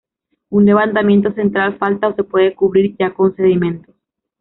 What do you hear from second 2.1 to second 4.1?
se puede cubrir ya con sedimentos.